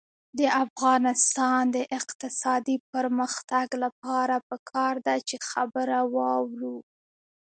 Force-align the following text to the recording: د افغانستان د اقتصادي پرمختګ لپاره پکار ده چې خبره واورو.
د 0.39 0.41
افغانستان 0.63 1.61
د 1.75 1.77
اقتصادي 1.99 2.77
پرمختګ 2.93 3.67
لپاره 3.83 4.35
پکار 4.49 4.93
ده 5.05 5.15
چې 5.27 5.35
خبره 5.49 5.99
واورو. 6.15 6.77